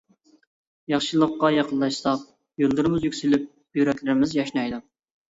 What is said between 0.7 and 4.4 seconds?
ياخشىلىققا يېقىنلاشساق، يوللىرىمىز يۈكسىلىپ، يۈرەكلىرىمىز